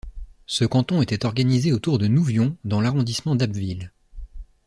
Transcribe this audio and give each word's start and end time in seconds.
Ce 0.47 0.65
canton 0.65 1.03
était 1.03 1.27
organisé 1.27 1.71
autour 1.73 1.99
de 1.99 2.07
Nouvion 2.07 2.57
dans 2.63 2.81
l'arrondissement 2.81 3.35
d'Abbeville. 3.35 3.91